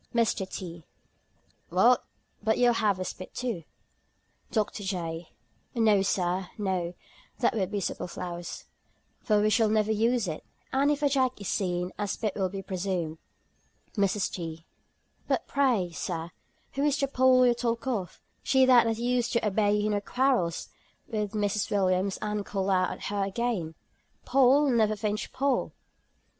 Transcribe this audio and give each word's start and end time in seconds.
MR. 0.15 0.49
T. 0.49 0.83
"Well, 1.69 2.01
but 2.41 2.57
you'll 2.57 2.73
have 2.73 2.99
a 2.99 3.05
spit 3.05 3.35
too." 3.35 3.65
DR. 4.49 4.65
J. 4.71 5.29
"No, 5.75 6.01
Sir, 6.01 6.49
no; 6.57 6.95
that 7.37 7.53
would 7.53 7.69
be 7.69 7.79
superfluous; 7.81 8.65
for 9.19 9.39
we 9.39 9.51
shall 9.51 9.69
never 9.69 9.91
use 9.91 10.27
it; 10.27 10.43
and 10.73 10.89
if 10.89 11.03
a 11.03 11.07
jack 11.09 11.39
is 11.39 11.49
seen, 11.49 11.91
a 11.99 12.07
spit 12.07 12.33
will 12.35 12.49
be 12.49 12.63
presumed." 12.63 13.19
MRS. 13.93 14.31
T. 14.33 14.65
"But 15.27 15.45
pray, 15.45 15.91
Sir, 15.91 16.31
who 16.73 16.83
is 16.83 16.97
the 16.99 17.07
Poll 17.07 17.45
you 17.45 17.53
talk 17.53 17.85
of? 17.85 18.19
She 18.41 18.65
that 18.65 18.87
you 18.97 19.05
used 19.17 19.31
to 19.33 19.45
abet 19.45 19.75
in 19.75 19.91
her 19.91 20.01
quarrels 20.01 20.69
with 21.09 21.33
Mrs. 21.33 21.69
Williams, 21.69 22.17
and 22.23 22.43
call 22.43 22.71
out, 22.71 22.89
_At 22.97 23.03
her 23.11 23.23
again, 23.23 23.75
Poll! 24.25 24.67
Never 24.71 24.95
flinch, 24.95 25.31
Poll! 25.31 25.73